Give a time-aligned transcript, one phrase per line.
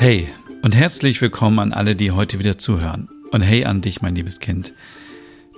[0.00, 0.28] Hey
[0.62, 3.08] und herzlich willkommen an alle, die heute wieder zuhören.
[3.32, 4.72] Und hey an dich, mein liebes Kind.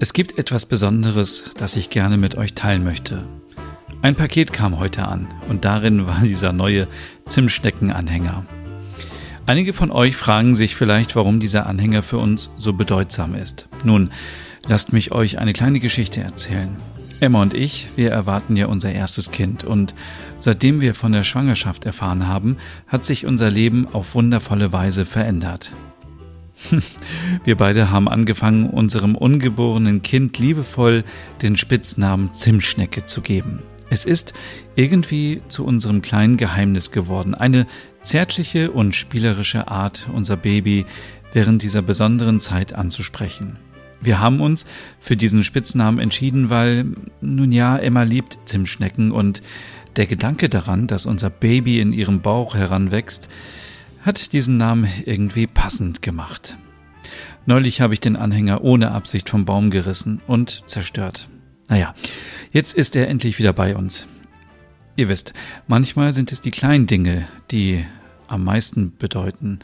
[0.00, 3.28] Es gibt etwas Besonderes, das ich gerne mit euch teilen möchte.
[4.00, 6.88] Ein Paket kam heute an und darin war dieser neue
[7.26, 8.46] Zimtschnecken-Anhänger.
[9.44, 13.68] Einige von euch fragen sich vielleicht, warum dieser Anhänger für uns so bedeutsam ist.
[13.84, 14.12] Nun,
[14.66, 16.74] lasst mich euch eine kleine Geschichte erzählen.
[17.22, 19.94] Emma und ich, wir erwarten ja unser erstes Kind und
[20.40, 22.56] seitdem wir von der Schwangerschaft erfahren haben,
[22.88, 25.72] hat sich unser Leben auf wundervolle Weise verändert.
[27.44, 31.02] Wir beide haben angefangen, unserem ungeborenen Kind liebevoll
[31.42, 33.62] den Spitznamen Zimtschnecke zu geben.
[33.90, 34.32] Es ist
[34.76, 37.66] irgendwie zu unserem kleinen Geheimnis geworden, eine
[38.02, 40.86] zärtliche und spielerische Art, unser Baby
[41.32, 43.58] während dieser besonderen Zeit anzusprechen.
[44.02, 44.66] Wir haben uns
[45.00, 46.86] für diesen Spitznamen entschieden, weil,
[47.20, 49.42] nun ja, Emma liebt Zimtschnecken und
[49.96, 53.28] der Gedanke daran, dass unser Baby in ihrem Bauch heranwächst,
[54.04, 56.56] hat diesen Namen irgendwie passend gemacht.
[57.46, 61.28] Neulich habe ich den Anhänger ohne Absicht vom Baum gerissen und zerstört.
[61.68, 61.94] Naja,
[62.50, 64.06] jetzt ist er endlich wieder bei uns.
[64.96, 65.32] Ihr wisst,
[65.66, 67.84] manchmal sind es die kleinen Dinge, die
[68.28, 69.60] am meisten bedeuten.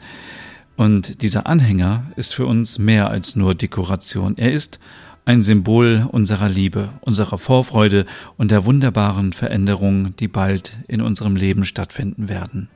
[0.79, 4.37] Und dieser Anhänger ist für uns mehr als nur Dekoration.
[4.37, 4.79] Er ist
[5.25, 8.05] ein Symbol unserer Liebe, unserer Vorfreude
[8.37, 12.69] und der wunderbaren Veränderungen, die bald in unserem Leben stattfinden werden.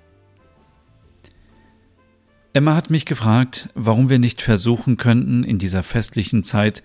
[2.52, 6.84] Emma hat mich gefragt, warum wir nicht versuchen könnten, in dieser festlichen Zeit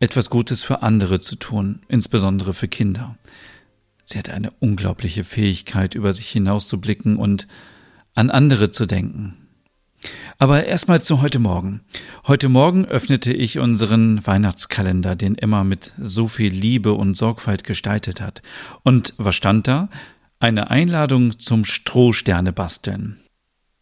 [0.00, 3.16] etwas Gutes für andere zu tun, insbesondere für Kinder.
[4.04, 7.48] Sie hat eine unglaubliche Fähigkeit, über sich hinauszublicken und
[8.14, 9.41] an andere zu denken.
[10.38, 11.82] Aber erstmal zu heute Morgen.
[12.26, 18.20] Heute Morgen öffnete ich unseren Weihnachtskalender, den Emma mit so viel Liebe und Sorgfalt gestaltet
[18.20, 18.42] hat.
[18.82, 19.88] Und was stand da?
[20.40, 23.18] Eine Einladung zum Strohsterne basteln.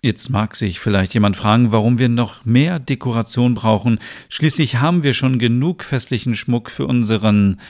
[0.02, 3.98] Jetzt mag sich vielleicht jemand fragen, warum wir noch mehr Dekoration brauchen.
[4.30, 7.60] Schließlich haben wir schon genug festlichen Schmuck für unseren,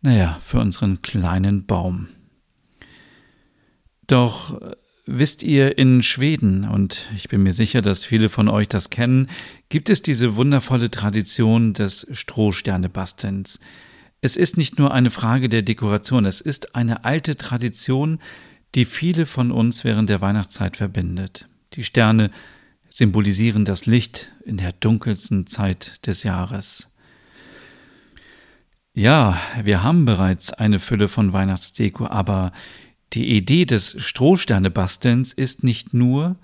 [0.00, 2.08] naja, für unseren kleinen Baum.
[4.06, 4.58] Doch
[5.06, 9.28] Wisst ihr, in Schweden, und ich bin mir sicher, dass viele von euch das kennen,
[9.68, 13.60] gibt es diese wundervolle Tradition des Strohsternebastelns.
[14.22, 18.18] Es ist nicht nur eine Frage der Dekoration, es ist eine alte Tradition,
[18.74, 21.48] die viele von uns während der Weihnachtszeit verbindet.
[21.74, 22.30] Die Sterne
[22.88, 26.94] symbolisieren das Licht in der dunkelsten Zeit des Jahres.
[28.94, 32.52] Ja, wir haben bereits eine Fülle von Weihnachtsdeko, aber
[33.14, 36.36] die Idee des Strohsternebastelns ist nicht nur,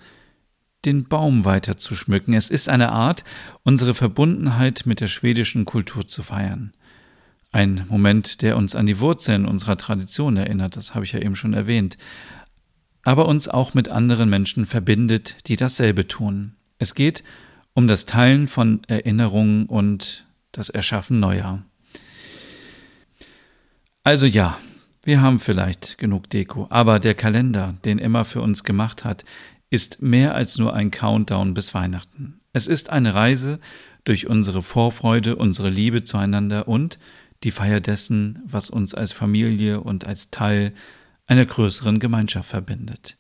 [0.85, 2.33] den Baum weiter zu schmücken.
[2.33, 3.25] Es ist eine Art,
[3.65, 6.73] unsere Verbundenheit mit der schwedischen Kultur zu feiern.
[7.53, 11.37] Ein Moment, der uns an die Wurzeln unserer Tradition erinnert, das habe ich ja eben
[11.37, 11.99] schon erwähnt,
[13.03, 16.55] aber uns auch mit anderen Menschen verbindet, die dasselbe tun.
[16.79, 17.25] Es geht
[17.75, 21.63] um das Teilen von Erinnerungen und das Erschaffen neuer.
[24.03, 24.59] Also ja,
[25.03, 29.25] wir haben vielleicht genug Deko, aber der Kalender, den Emma für uns gemacht hat,
[29.71, 32.41] ist mehr als nur ein Countdown bis Weihnachten.
[32.53, 33.61] Es ist eine Reise
[34.05, 36.99] durch unsere Vorfreude, unsere Liebe zueinander und
[37.45, 40.73] die Feier dessen, was uns als Familie und als Teil
[41.27, 43.17] einer größeren Gemeinschaft verbindet.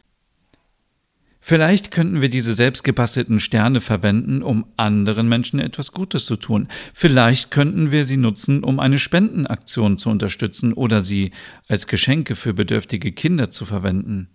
[1.41, 6.69] Vielleicht könnten wir diese selbstgebastelten Sterne verwenden, um anderen Menschen etwas Gutes zu tun.
[6.93, 11.33] Vielleicht könnten wir sie nutzen, um eine Spendenaktion zu unterstützen oder sie
[11.67, 14.29] als Geschenke für bedürftige Kinder zu verwenden.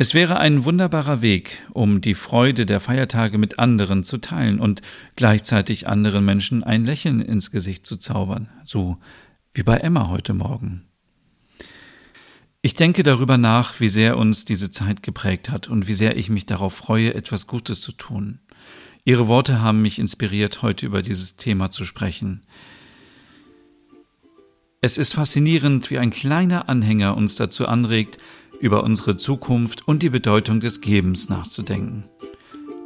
[0.00, 4.80] Es wäre ein wunderbarer Weg, um die Freude der Feiertage mit anderen zu teilen und
[5.16, 8.98] gleichzeitig anderen Menschen ein Lächeln ins Gesicht zu zaubern, so
[9.54, 10.87] wie bei Emma heute Morgen.
[12.68, 16.28] Ich denke darüber nach, wie sehr uns diese Zeit geprägt hat und wie sehr ich
[16.28, 18.40] mich darauf freue, etwas Gutes zu tun.
[19.06, 22.42] Ihre Worte haben mich inspiriert, heute über dieses Thema zu sprechen.
[24.82, 28.18] Es ist faszinierend, wie ein kleiner Anhänger uns dazu anregt,
[28.60, 32.04] über unsere Zukunft und die Bedeutung des Gebens nachzudenken.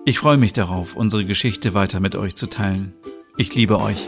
[0.05, 2.93] Ich freue mich darauf, unsere Geschichte weiter mit euch zu teilen.
[3.37, 4.07] Ich liebe euch.